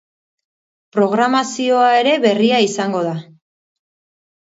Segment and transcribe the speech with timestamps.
[0.95, 3.13] Programazioa ere berria izango da.